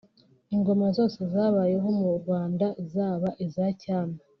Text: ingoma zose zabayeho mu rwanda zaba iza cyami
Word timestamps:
ingoma 0.55 0.85
zose 0.97 1.19
zabayeho 1.33 1.87
mu 1.99 2.09
rwanda 2.19 2.65
zaba 2.93 3.29
iza 3.45 3.65
cyami 3.81 4.17